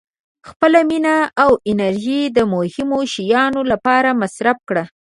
•خپله 0.49 0.79
مینه 0.89 1.15
او 1.43 1.51
انرژي 1.71 2.21
د 2.37 2.39
مهمو 2.53 2.99
شیانو 3.13 3.61
لپاره 3.71 4.09
مصرف 4.21 4.57
کړه. 4.69 4.83